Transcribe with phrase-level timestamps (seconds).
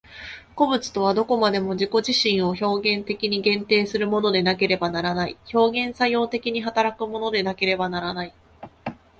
[0.55, 2.65] 個物とはどこまでも自己自身を表
[2.97, 8.33] 現的に限定するものでなければならない、表現作用的に働くものでなければならない。